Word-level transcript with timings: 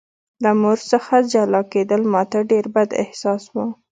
له 0.43 0.51
مور 0.61 0.79
څخه 0.91 1.15
جلا 1.31 1.61
کېدل 1.73 2.01
ماته 2.13 2.39
ډېر 2.51 2.65
بد 2.75 2.89
احساس 3.03 3.43
و 3.53 3.55